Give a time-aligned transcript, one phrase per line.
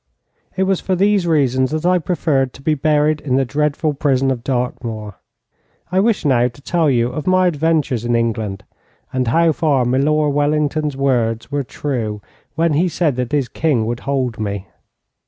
[0.57, 4.31] It was for these reasons that I preferred to be buried in the dreadful prison
[4.31, 5.19] of Dartmoor.
[5.91, 8.63] I wish now to tell you of my adventures in England,
[9.13, 12.19] and how far Milor Wellington's words were true
[12.55, 14.65] when he said that his King would hold me.